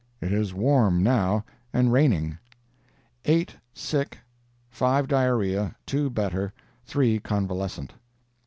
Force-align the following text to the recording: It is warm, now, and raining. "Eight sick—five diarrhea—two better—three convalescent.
It 0.19 0.33
is 0.33 0.51
warm, 0.51 1.03
now, 1.03 1.45
and 1.71 1.93
raining. 1.93 2.39
"Eight 3.25 3.55
sick—five 3.75 5.07
diarrhea—two 5.07 6.09
better—three 6.09 7.19
convalescent. 7.19 7.93